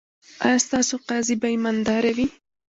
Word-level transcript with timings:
ایا 0.45 0.57
ستاسو 0.65 0.95
قاضي 1.09 1.35
به 1.41 1.47
ایماندار 1.53 2.03
نه 2.09 2.13
وي؟ 2.15 2.25